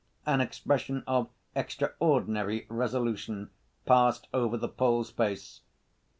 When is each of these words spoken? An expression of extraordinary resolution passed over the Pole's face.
An 0.25 0.41
expression 0.41 1.03
of 1.05 1.29
extraordinary 1.55 2.65
resolution 2.71 3.51
passed 3.85 4.27
over 4.33 4.57
the 4.57 4.67
Pole's 4.67 5.11
face. 5.11 5.61